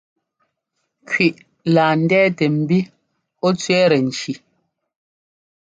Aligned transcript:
Kẅiʼ 1.09 1.35
laa 1.73 1.93
ndɛ́tɛ 2.01 2.45
mbí 2.59 2.79
ɔ́ 3.47 3.51
cẅɛ́tɛ 3.61 3.97
nki. 4.07 4.33